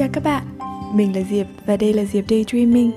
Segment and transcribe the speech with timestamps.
[0.00, 0.42] chào các bạn,
[0.94, 2.90] mình là Diệp và đây là Diệp Daydreaming.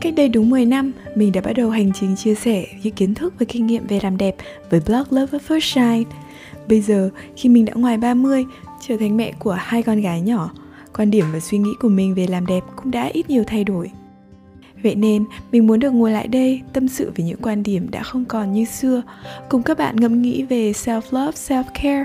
[0.00, 3.14] Cách đây đúng 10 năm, mình đã bắt đầu hành trình chia sẻ những kiến
[3.14, 4.36] thức và kinh nghiệm về làm đẹp
[4.70, 6.10] với blog Love at First Shine
[6.68, 8.44] Bây giờ, khi mình đã ngoài 30,
[8.86, 10.50] trở thành mẹ của hai con gái nhỏ
[10.96, 13.64] Quan điểm và suy nghĩ của mình về làm đẹp cũng đã ít nhiều thay
[13.64, 13.90] đổi.
[14.82, 18.02] Vậy nên, mình muốn được ngồi lại đây tâm sự về những quan điểm đã
[18.02, 19.02] không còn như xưa
[19.48, 22.04] Cùng các bạn ngẫm nghĩ về self-love, self-care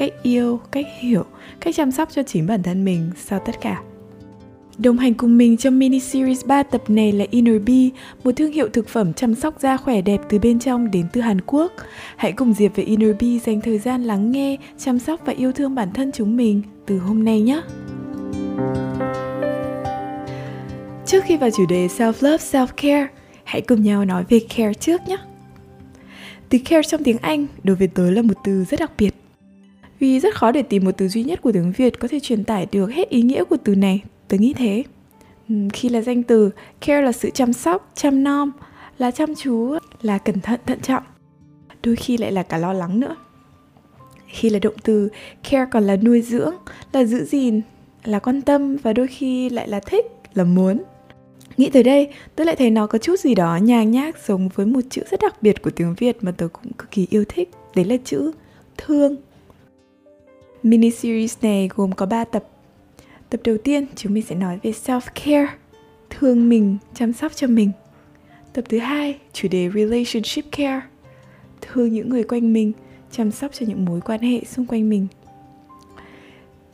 [0.00, 1.24] Cách yêu, cách hiểu,
[1.60, 3.82] cách chăm sóc cho chính bản thân mình sau tất cả
[4.78, 7.88] Đồng hành cùng mình trong mini series 3 tập này là Inner Bee,
[8.24, 11.20] một thương hiệu thực phẩm chăm sóc da khỏe đẹp từ bên trong đến từ
[11.20, 11.72] Hàn Quốc.
[12.16, 15.52] Hãy cùng Diệp và Inner Bee dành thời gian lắng nghe, chăm sóc và yêu
[15.52, 17.62] thương bản thân chúng mình từ hôm nay nhé.
[21.06, 23.06] Trước khi vào chủ đề self-love, self-care,
[23.44, 25.16] hãy cùng nhau nói về care trước nhé.
[26.48, 29.19] Từ care trong tiếng Anh đối với tớ là một từ rất đặc biệt.
[30.00, 32.44] Vì rất khó để tìm một từ duy nhất của tiếng Việt có thể truyền
[32.44, 34.02] tải được hết ý nghĩa của từ này.
[34.28, 34.84] Tớ nghĩ thế.
[35.72, 38.50] Khi là danh từ, care là sự chăm sóc, chăm nom,
[38.98, 41.02] là chăm chú, là cẩn thận thận trọng.
[41.82, 43.16] Đôi khi lại là cả lo lắng nữa.
[44.26, 45.08] Khi là động từ,
[45.50, 46.54] care còn là nuôi dưỡng,
[46.92, 47.60] là giữ gìn,
[48.04, 50.82] là quan tâm và đôi khi lại là thích, là muốn.
[51.56, 54.66] Nghĩ tới đây tôi lại thấy nó có chút gì đó nhàng nhác giống với
[54.66, 57.50] một chữ rất đặc biệt của tiếng việt mà tôi cũng cực kỳ yêu thích.
[57.74, 58.32] Đấy là chữ
[58.76, 59.16] thương
[60.62, 62.44] mini series này gồm có 3 tập
[63.30, 65.46] Tập đầu tiên chúng mình sẽ nói về self-care,
[66.10, 67.70] thương mình, chăm sóc cho mình.
[68.52, 70.80] Tập thứ hai, chủ đề relationship care,
[71.60, 72.72] thương những người quanh mình,
[73.10, 75.06] chăm sóc cho những mối quan hệ xung quanh mình.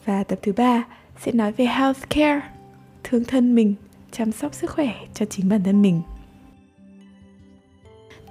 [0.04, 0.84] Và tập thứ ba
[1.24, 2.40] sẽ nói về health care,
[3.04, 3.74] thương thân mình,
[4.12, 6.02] chăm sóc sức khỏe cho chính bản thân mình.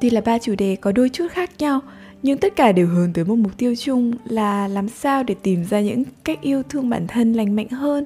[0.01, 1.81] Tuy là ba chủ đề có đôi chút khác nhau,
[2.25, 5.65] nhưng tất cả đều hướng tới một mục tiêu chung là làm sao để tìm
[5.65, 8.05] ra những cách yêu thương bản thân lành mạnh hơn,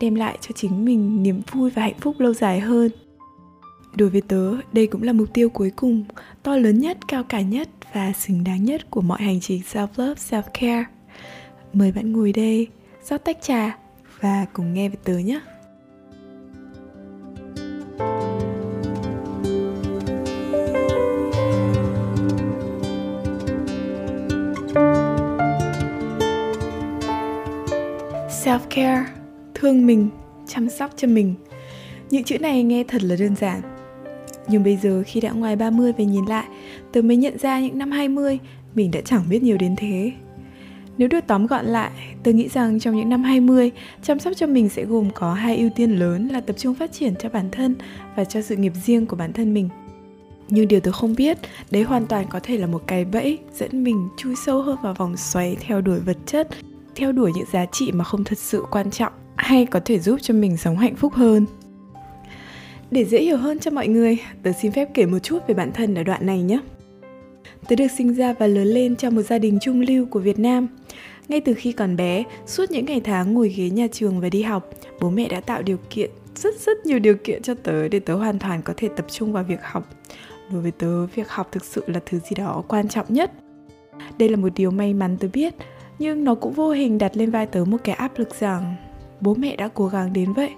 [0.00, 2.90] đem lại cho chính mình niềm vui và hạnh phúc lâu dài hơn.
[3.96, 6.04] Đối với tớ, đây cũng là mục tiêu cuối cùng,
[6.42, 9.88] to lớn nhất, cao cả nhất và xứng đáng nhất của mọi hành trình self
[9.96, 10.84] love self care
[11.72, 12.66] mời bạn ngồi đây,
[13.04, 13.78] rót tách trà
[14.20, 15.40] và cùng nghe về tớ nhé.
[28.46, 29.04] Self-care,
[29.54, 30.08] thương mình,
[30.46, 31.34] chăm sóc cho mình.
[32.10, 33.60] Những chữ này nghe thật là đơn giản.
[34.48, 36.46] Nhưng bây giờ khi đã ngoài 30 về nhìn lại,
[36.92, 38.38] tớ mới nhận ra những năm 20
[38.74, 40.12] mình đã chẳng biết nhiều đến thế.
[40.98, 41.90] Nếu được tóm gọn lại,
[42.22, 43.70] tôi nghĩ rằng trong những năm 20,
[44.02, 46.92] chăm sóc cho mình sẽ gồm có hai ưu tiên lớn là tập trung phát
[46.92, 47.74] triển cho bản thân
[48.16, 49.68] và cho sự nghiệp riêng của bản thân mình.
[50.48, 51.38] Nhưng điều tôi không biết,
[51.70, 54.94] đấy hoàn toàn có thể là một cái bẫy dẫn mình chui sâu hơn vào
[54.94, 56.48] vòng xoáy theo đuổi vật chất
[56.96, 60.18] theo đuổi những giá trị mà không thật sự quan trọng hay có thể giúp
[60.22, 61.46] cho mình sống hạnh phúc hơn.
[62.90, 65.72] Để dễ hiểu hơn cho mọi người, tớ xin phép kể một chút về bản
[65.72, 66.60] thân ở đoạn này nhé.
[67.68, 70.38] Tớ được sinh ra và lớn lên trong một gia đình trung lưu của việt
[70.38, 70.68] nam.
[71.28, 74.42] Ngay từ khi còn bé, suốt những ngày tháng ngồi ghế nhà trường và đi
[74.42, 74.70] học,
[75.00, 78.14] bố mẹ đã tạo điều kiện, rất rất nhiều điều kiện cho tớ để tớ
[78.14, 79.88] hoàn toàn có thể tập trung vào việc học.
[80.52, 83.32] Đối với tớ, việc học thực sự là thứ gì đó quan trọng nhất.
[84.18, 85.54] Đây là một điều may mắn tớ biết
[85.98, 88.74] nhưng nó cũng vô hình đặt lên vai tớ một cái áp lực rằng,
[89.20, 90.50] bố mẹ đã cố gắng đến vậy,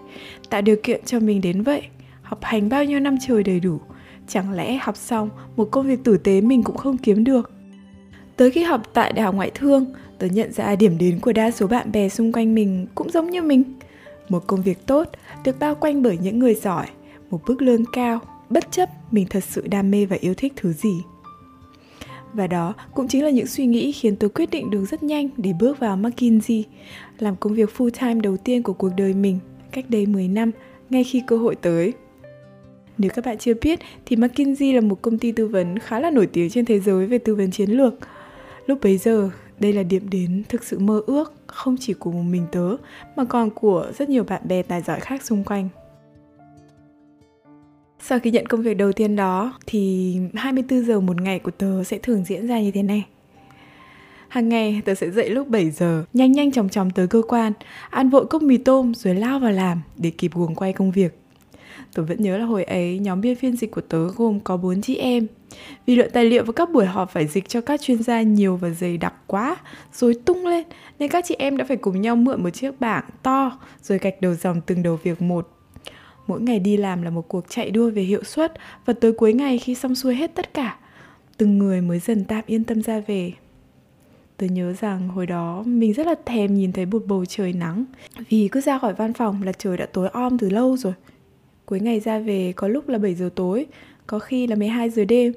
[0.51, 1.83] tạo điều kiện cho mình đến vậy,
[2.23, 3.81] học hành bao nhiêu năm trời đầy đủ,
[4.29, 7.51] chẳng lẽ học xong một công việc tử tế mình cũng không kiếm được?
[8.37, 9.87] Tới khi học tại đại học ngoại thương,
[10.19, 13.31] tớ nhận ra điểm đến của đa số bạn bè xung quanh mình cũng giống
[13.31, 13.63] như mình.
[14.29, 15.09] Một công việc tốt
[15.45, 16.87] được bao quanh bởi những người giỏi,
[17.31, 20.73] một mức lương cao, bất chấp mình thật sự đam mê và yêu thích thứ
[20.73, 21.03] gì
[22.33, 25.29] và đó cũng chính là những suy nghĩ khiến tôi quyết định được rất nhanh
[25.37, 26.65] để bước vào McKinsey,
[27.19, 29.39] làm công việc full time đầu tiên của cuộc đời mình
[29.73, 30.51] cách đây 10 năm,
[30.91, 31.93] ngay khi cơ hội tới.
[32.99, 36.11] Nếu các bạn chưa biết thì McKinsey là một công ty tư vấn khá là
[36.11, 37.95] nổi tiếng trên thế giới về tư vấn chiến lược.
[38.67, 42.23] Lúc bấy giờ, đây là điểm đến thực sự mơ ước không chỉ của một
[42.23, 42.77] mình tớ
[43.17, 45.69] mà còn của rất nhiều bạn bè tài giỏi khác xung quanh.
[48.09, 51.85] Sau khi nhận công việc đầu tiên đó thì 24 giờ một ngày của tớ
[51.85, 53.05] sẽ thường diễn ra như thế này.
[54.29, 57.53] Hàng ngày tớ sẽ dậy lúc 7 giờ, nhanh nhanh chóng chóng tới cơ quan,
[57.91, 61.19] ăn vội cốc mì tôm rồi lao vào làm để kịp guồng quay công việc.
[61.95, 64.81] Tớ vẫn nhớ là hồi ấy nhóm biên phiên dịch của tớ gồm có 4
[64.81, 65.27] chị em.
[65.87, 68.57] Vì lượng tài liệu và các buổi họp phải dịch cho các chuyên gia nhiều
[68.57, 69.57] và dày đặc quá,
[69.93, 70.65] rồi tung lên,
[70.99, 74.21] nên các chị em đã phải cùng nhau mượn một chiếc bảng to rồi gạch
[74.21, 75.58] đầu dòng từng đầu việc một
[76.29, 78.53] Mỗi ngày đi làm là một cuộc chạy đua về hiệu suất
[78.85, 80.79] và tới cuối ngày khi xong xuôi hết tất cả,
[81.37, 83.33] từng người mới dần tạm yên tâm ra về.
[84.37, 87.85] Tớ nhớ rằng hồi đó mình rất là thèm nhìn thấy một bầu trời nắng
[88.29, 90.93] Vì cứ ra khỏi văn phòng là trời đã tối om từ lâu rồi.
[91.67, 93.67] Cuối ngày ra về có lúc là 7 giờ tối
[94.07, 95.33] Có khi là 12 giờ đêm.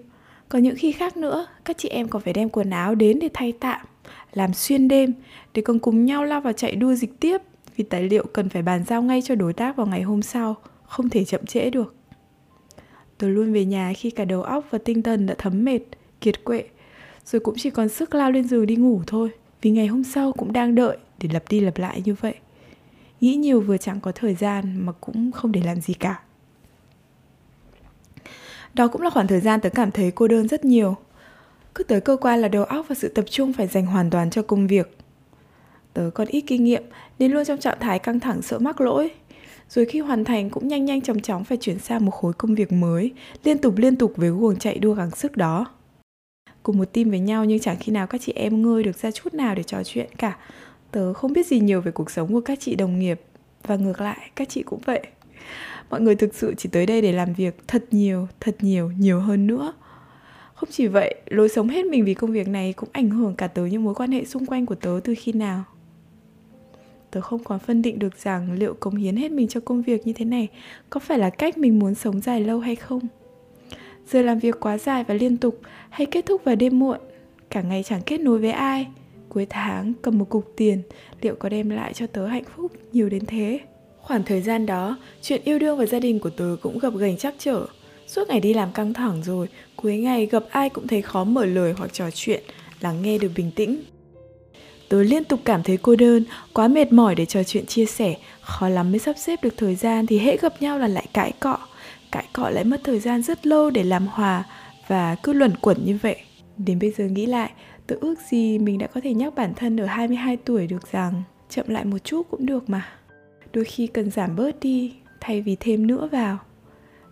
[0.49, 3.29] Có những khi khác nữa Các chị em còn phải đem quần áo đến để
[3.33, 3.81] thay tạm
[4.33, 5.13] Làm xuyên đêm
[5.53, 7.41] Để còn cùng nhau lao vào chạy đua dịch tiếp
[7.75, 10.55] Vì tài liệu cần phải bàn giao ngay cho đối tác vào ngày hôm sau.
[10.91, 11.95] Không thể chậm trễ được.
[13.17, 15.79] Tôi luôn về nhà khi cả đầu óc và tinh thần đã thấm mệt,
[16.21, 16.63] kiệt quệ.
[17.25, 19.29] Rồi cũng chỉ còn sức lao lên giường đi ngủ thôi
[19.61, 22.35] Vì ngày hôm sau cũng đang đợi để lặp đi lặp lại như vậy.
[23.21, 26.21] Nghĩ nhiều vừa chẳng có thời gian mà cũng không để làm gì cả.
[28.73, 30.95] Đó cũng là khoảng thời gian tớ cảm thấy cô đơn rất nhiều.
[31.75, 34.29] Cứ tới cơ quan là đầu óc và sự tập trung phải dành hoàn toàn
[34.29, 34.97] cho công việc.
[35.93, 36.83] Tớ còn ít kinh nghiệm
[37.19, 39.11] nên luôn trong trạng thái căng thẳng sợ mắc lỗi
[39.73, 42.55] rồi khi hoàn thành cũng nhanh nhanh chóng chóng phải chuyển sang một khối công
[42.55, 43.11] việc mới,
[43.43, 45.65] liên tục liên tục với guồng chạy đua gắng sức đó.
[46.63, 49.11] Cùng một team với nhau nhưng chẳng khi nào các chị em ngơi được ra
[49.11, 50.37] chút nào để trò chuyện cả.
[50.91, 53.21] Tớ không biết gì nhiều về cuộc sống của các chị đồng nghiệp
[53.63, 55.01] và ngược lại các chị cũng vậy.
[55.89, 59.19] Mọi người thực sự chỉ tới đây để làm việc thật nhiều, thật nhiều, nhiều
[59.19, 59.73] hơn nữa.
[60.53, 63.47] Không chỉ vậy, lối sống hết mình vì công việc này cũng ảnh hưởng cả
[63.47, 65.63] tới những mối quan hệ xung quanh của tớ từ khi nào
[67.11, 70.07] tớ không còn phân định được rằng liệu cống hiến hết mình cho công việc
[70.07, 70.47] như thế này
[70.89, 73.01] có phải là cách mình muốn sống dài lâu hay không.
[74.11, 75.59] Giờ làm việc quá dài và liên tục
[75.89, 76.99] hay kết thúc vào đêm muộn,
[77.49, 78.87] cả ngày chẳng kết nối với ai.
[79.29, 80.81] Cuối tháng, cầm một cục tiền,
[81.21, 83.59] liệu có đem lại cho tớ hạnh phúc nhiều đến thế?
[83.97, 87.17] Khoảng thời gian đó, chuyện yêu đương và gia đình của tớ cũng gặp gành
[87.17, 87.65] chắc trở.
[88.07, 91.45] Suốt ngày đi làm căng thẳng rồi, cuối ngày gặp ai cũng thấy khó mở
[91.45, 92.43] lời hoặc trò chuyện,
[92.79, 93.83] lắng nghe được bình tĩnh.
[94.91, 96.23] Tớ liên tục cảm thấy cô đơn,
[96.53, 99.75] quá mệt mỏi để trò chuyện chia sẻ, khó lắm mới sắp xếp được thời
[99.75, 101.57] gian thì hễ gặp nhau là lại cãi cọ.
[102.11, 104.43] Cãi cọ lại mất thời gian rất lâu để làm hòa
[104.87, 106.15] và cứ luẩn quẩn như vậy.
[106.57, 107.51] Đến bây giờ nghĩ lại,
[107.87, 111.23] tớ ước gì mình đã có thể nhắc bản thân ở 22 tuổi được rằng
[111.49, 112.87] chậm lại một chút cũng được mà.
[113.53, 116.37] Đôi khi cần giảm bớt đi thay vì thêm nữa vào.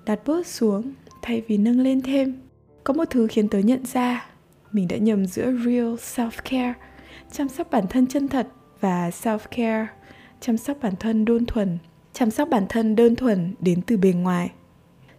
[0.05, 2.35] Đặt bớt xuống thay vì nâng lên thêm.
[2.83, 4.25] Có một thứ khiến tớ nhận ra
[4.71, 6.73] mình đã nhầm giữa real self-care
[7.31, 8.47] chăm sóc bản thân chân thật
[8.79, 9.87] và self care
[10.39, 11.77] chăm sóc bản thân đơn thuần.
[12.13, 14.51] Chăm sóc bản thân đơn thuần đến từ bề ngoài.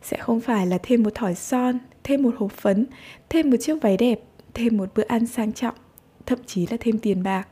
[0.02, 2.86] Sẽ không phải là thêm một thỏi son, thêm một hộp phấn,
[3.28, 4.20] thêm một chiếc váy đẹp,
[4.54, 5.74] thêm một bữa ăn sang trọng,
[6.26, 7.48] thậm chí là thêm tiền bạc.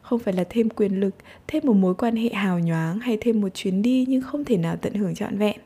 [0.00, 1.14] Không phải là thêm quyền lực,
[1.46, 4.56] thêm một mối quan hệ hào nhoáng hay thêm một chuyến đi nhưng không thể
[4.56, 5.60] nào tận hưởng trọn vẹn.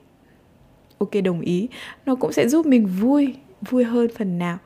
[0.99, 1.69] Ok, đồng ý.
[2.07, 3.35] Nó cũng sẽ giúp mình vui
[3.71, 4.59] vui hơn phần nào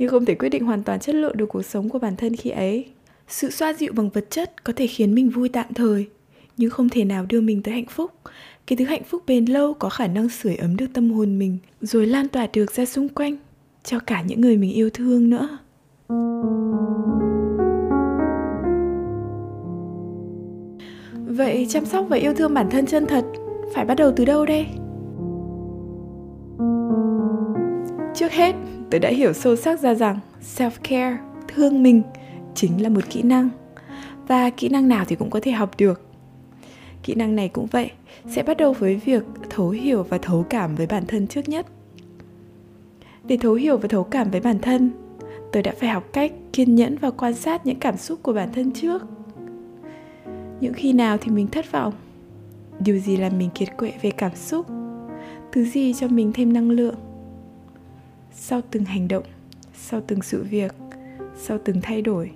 [0.00, 2.36] nhưng không thể quyết định hoàn toàn chất lượng được cuộc sống của bản thân
[2.36, 2.86] khi ấy.
[3.28, 6.08] Sự xoa dịu bằng vật chất có thể khiến mình vui tạm thời,
[6.56, 8.10] nhưng không thể nào đưa mình tới hạnh phúc.
[8.66, 11.58] Cái thứ hạnh phúc bền lâu có khả năng sưởi ấm được tâm hồn mình,
[11.80, 13.36] rồi lan tỏa được ra xung quanh,
[13.84, 15.58] cho cả những người mình yêu thương nữa.
[21.26, 23.24] Vậy chăm sóc và yêu thương bản thân chân thật
[23.74, 24.66] phải bắt đầu từ đâu đây?
[28.14, 28.54] Trước hết,
[28.90, 30.18] tôi đã hiểu sâu sắc ra rằng
[30.56, 31.16] self-care,
[31.48, 32.02] thương mình
[32.54, 33.48] chính là một kỹ năng.
[34.28, 36.02] Và kỹ năng nào thì cũng có thể học được.
[37.02, 37.90] Kỹ năng này cũng vậy,
[38.28, 41.66] sẽ bắt đầu với việc thấu hiểu và thấu cảm với bản thân trước nhất.
[43.24, 44.90] Để thấu hiểu và thấu cảm với bản thân,
[45.52, 48.48] tôi đã phải học cách kiên nhẫn và quan sát những cảm xúc của bản
[48.52, 49.02] thân trước.
[50.60, 51.92] Những khi nào thì mình thất vọng,
[52.80, 54.66] điều gì làm mình kiệt quệ về cảm xúc,
[55.52, 56.94] thứ gì cho mình thêm năng lượng
[58.32, 59.24] sau từng hành động
[59.74, 60.74] sau từng sự việc
[61.36, 62.30] sau từng thay đổi.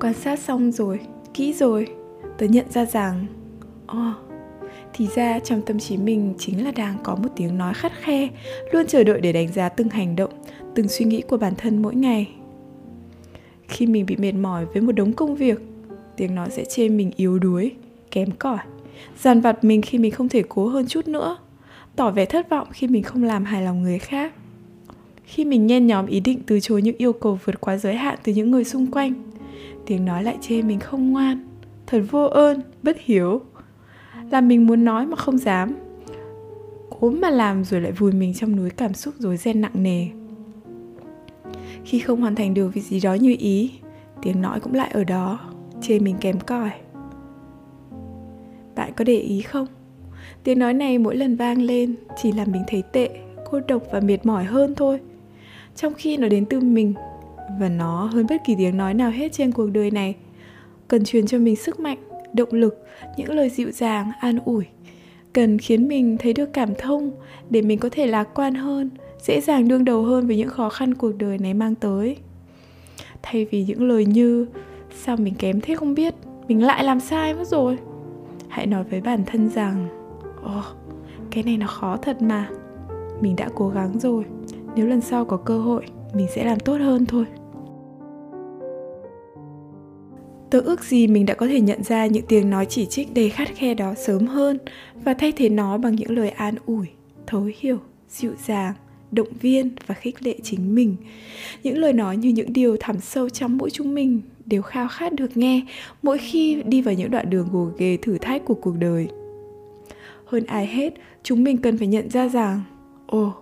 [0.00, 1.00] Quan sát xong rồi
[1.34, 1.86] kỹ rồi
[2.38, 3.26] tớ nhận ra rằng
[3.86, 4.14] ồ oh,
[4.92, 8.28] thì ra trong tâm trí mình chính là đang có một tiếng nói khắt khe
[8.72, 10.30] luôn chờ đợi để đánh giá từng hành động
[10.74, 12.28] từng suy nghĩ của bản thân mỗi ngày.
[13.68, 15.58] Khi mình bị mệt mỏi với một đống công việc
[16.16, 17.72] tiếng nói sẽ chê mình yếu đuối
[18.10, 18.58] kém cỏi
[19.20, 21.38] dằn vặt mình khi mình không thể cố hơn chút nữa
[21.98, 24.34] tỏ vẻ thất vọng khi mình không làm hài lòng người khác.
[25.24, 28.18] Khi mình nhen nhóm ý định từ chối những yêu cầu vượt quá giới hạn
[28.24, 29.12] từ những người xung quanh,
[29.86, 31.48] tiếng nói lại chê mình không ngoan,
[31.86, 33.40] thật vô ơn, bất hiếu.
[34.30, 35.74] Làm mình muốn nói mà không dám,
[37.00, 40.06] cố mà làm rồi lại vùi mình trong núi cảm xúc rối ren nặng nề.
[41.84, 43.70] Khi không hoàn thành được việc gì đó như ý,
[44.22, 45.38] tiếng nói cũng lại ở đó,
[45.82, 46.70] chê mình kém cỏi.
[48.76, 49.66] Bạn có để ý không?
[50.44, 53.08] Tiếng nói này mỗi lần vang lên chỉ làm mình thấy tệ,
[53.50, 55.00] cô độc và mệt mỏi hơn thôi.
[55.76, 56.94] Trong khi nó đến từ mình
[57.60, 60.14] và nó hơn bất kỳ tiếng nói nào hết trên cuộc đời này.
[60.88, 61.98] Cần truyền cho mình sức mạnh,
[62.32, 64.64] động lực, những lời dịu dàng, an ủi.
[65.32, 67.10] Cần khiến mình thấy được cảm thông
[67.50, 70.68] để mình có thể lạc quan hơn, dễ dàng đương đầu hơn với những khó
[70.68, 72.16] khăn cuộc đời này mang tới.
[73.22, 74.46] thay vì những lời như
[75.04, 76.14] sao mình kém thế không biết
[76.48, 77.78] mình lại làm sai mất rồi
[78.48, 79.97] hãy nói với bản thân rằng
[80.48, 80.64] ồ oh,
[81.30, 82.50] cái này nó khó thật mà
[83.20, 84.24] mình đã cố gắng rồi
[84.76, 87.24] nếu lần sau có cơ hội mình sẽ làm tốt hơn thôi
[90.50, 93.30] Tớ ước gì mình đã có thể nhận ra những tiếng nói chỉ trích đầy
[93.30, 94.58] khắt khe đó sớm hơn
[95.04, 96.86] và thay thế nó bằng những lời an ủi,
[97.26, 97.78] thấu hiểu,
[98.08, 98.74] dịu dàng,
[99.10, 100.96] động viên và khích lệ chính mình.
[101.62, 105.12] Những lời nói như những điều thẳm sâu trong mỗi chúng mình đều khao khát
[105.12, 105.62] được nghe
[106.02, 109.08] mỗi khi đi vào những đoạn đường gồ ghề thử thách của cuộc đời.
[110.28, 112.60] Hơn ai hết, chúng mình cần phải nhận ra rằng,
[113.06, 113.32] ồ,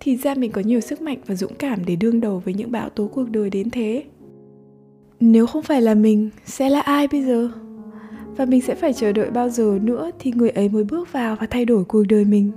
[0.00, 2.72] thì ra mình có nhiều sức mạnh và dũng cảm để đương đầu với những
[2.72, 4.04] bão tố cuộc đời đến thế.
[5.20, 7.50] Nếu không phải là mình sẽ là ai bây giờ?
[8.36, 11.36] Và mình sẽ phải chờ đợi bao giờ nữa thì người ấy mới bước vào
[11.40, 12.50] và thay đổi cuộc đời mình?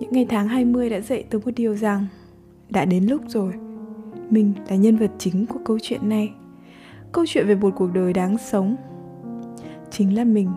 [0.00, 2.06] Những ngày tháng 20 đã dạy tôi một điều rằng
[2.70, 3.52] đã đến lúc rồi.
[4.30, 6.32] Mình là nhân vật chính của câu chuyện này.
[7.12, 8.76] Câu chuyện về một cuộc đời đáng sống
[9.90, 10.48] chính là mình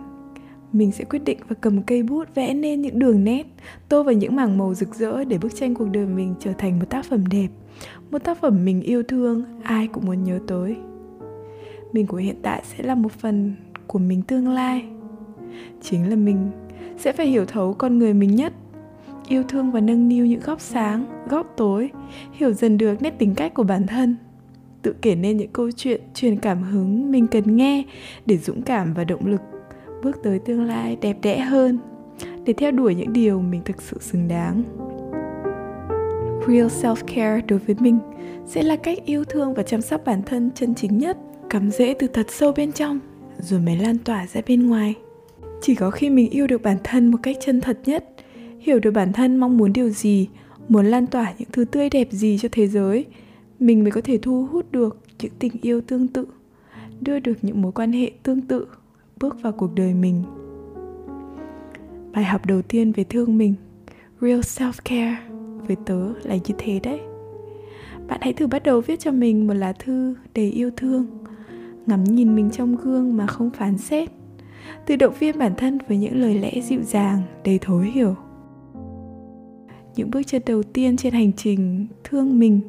[0.74, 3.46] mình sẽ quyết định và cầm cây bút vẽ nên những đường nét,
[3.88, 6.78] tô vào những mảng màu rực rỡ để bức tranh cuộc đời mình trở thành
[6.78, 7.48] một tác phẩm đẹp.
[8.10, 10.76] Một tác phẩm mình yêu thương, ai cũng muốn nhớ tới.
[11.92, 13.54] Mình của hiện tại sẽ là một phần
[13.86, 14.84] của mình tương lai.
[15.82, 16.50] Chính là mình
[16.98, 18.52] sẽ phải hiểu thấu con người mình nhất,
[19.28, 21.90] yêu thương và nâng niu những góc sáng, góc tối,
[22.32, 24.16] hiểu dần được nét tính cách của bản thân.
[24.82, 27.84] Tự kể nên những câu chuyện truyền cảm hứng mình cần nghe
[28.26, 29.40] để dũng cảm và động lực
[30.04, 31.78] bước tới tương lai đẹp đẽ hơn
[32.44, 34.62] để theo đuổi những điều mình thực sự xứng đáng.
[36.48, 37.98] Real self care đối với mình
[38.46, 41.18] sẽ là cách yêu thương và chăm sóc bản thân chân chính nhất,
[41.50, 42.98] cắm rễ từ thật sâu bên trong,
[43.38, 44.94] rồi mới lan tỏa ra bên ngoài.
[45.62, 48.04] Chỉ có khi mình yêu được bản thân một cách chân thật nhất,
[48.60, 50.28] hiểu được bản thân mong muốn điều gì,
[50.68, 53.04] muốn lan tỏa những thứ tươi đẹp gì cho thế giới,
[53.58, 56.26] mình mới có thể thu hút được những tình yêu tương tự,
[57.00, 58.66] đưa được những mối quan hệ tương tự
[59.20, 60.22] bước vào cuộc đời mình.
[62.12, 63.54] Bài học đầu tiên về thương mình,
[64.20, 65.16] real self care
[65.66, 67.00] với tớ là như thế đấy.
[68.08, 71.06] Bạn hãy thử bắt đầu viết cho mình một lá thư đầy yêu thương,
[71.86, 74.10] ngắm nhìn mình trong gương mà không phán xét,
[74.86, 78.14] tự động viên bản thân với những lời lẽ dịu dàng, đầy thấu hiểu.
[79.96, 82.60] Những bước chân đầu tiên trên hành trình thương mình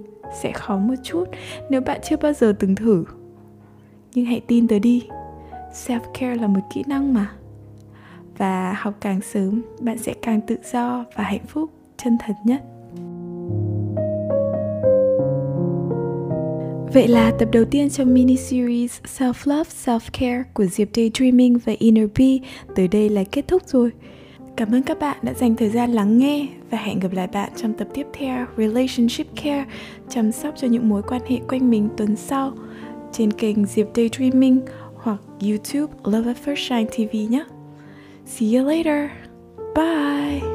[0.41, 1.25] sẽ khó một chút
[1.69, 3.05] nếu bạn chưa bao giờ từng thử.
[4.15, 5.07] Nhưng hãy tin tớ đi
[5.75, 7.31] self care là một kỹ năng mà.
[8.37, 12.61] Và học càng sớm bạn sẽ càng tự do và hạnh phúc chân thật nhất.
[16.93, 21.57] Vậy là tập đầu tiên trong mini series Self Love, Self Care của Diệp Daydreaming
[21.65, 22.37] và Inner Bee
[22.75, 23.91] tới đây là kết thúc rồi.
[24.57, 27.51] Cảm ơn các bạn đã dành thời gian lắng nghe và hẹn gặp lại bạn
[27.55, 29.65] trong tập tiếp theo Relationship Care,
[30.09, 32.53] chăm sóc cho những mối quan hệ quanh mình tuần sau
[33.11, 34.61] trên kênh Diệp Daydreaming
[35.05, 37.45] hoặc YouTube Love at First Shine TV nhé.
[38.25, 39.11] See you later.
[39.75, 40.54] Bye.